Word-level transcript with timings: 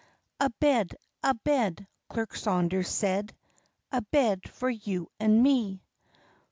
"A 0.39 0.49
bed, 0.49 0.95
a 1.21 1.35
bed," 1.35 1.85
Clerk 2.09 2.35
Saunders 2.35 2.89
said, 2.89 3.35
"A 3.91 4.01
bed 4.01 4.49
for 4.49 4.67
you 4.67 5.11
and 5.19 5.43
me!" 5.43 5.83